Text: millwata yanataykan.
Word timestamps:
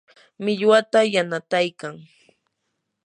millwata 0.43 0.99
yanataykan. 1.13 1.95